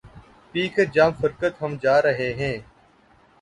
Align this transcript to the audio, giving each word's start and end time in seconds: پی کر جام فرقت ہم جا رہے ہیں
پی 0.51 0.63
کر 0.69 0.85
جام 0.95 1.11
فرقت 1.19 1.61
ہم 1.61 1.71
جا 1.81 2.01
رہے 2.01 2.33
ہیں 2.33 2.57